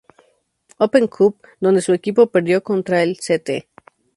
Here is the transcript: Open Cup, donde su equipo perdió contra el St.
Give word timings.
Open 0.79 1.05
Cup, 1.07 1.35
donde 1.59 1.79
su 1.83 1.93
equipo 1.93 2.25
perdió 2.25 2.63
contra 2.63 3.03
el 3.03 3.11
St. 3.11 3.67